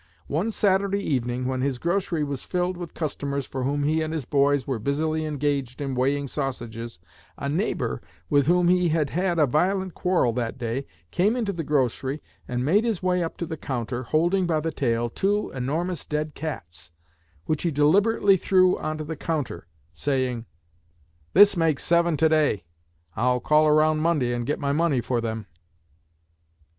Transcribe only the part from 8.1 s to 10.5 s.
with whom he had had a violent quarrel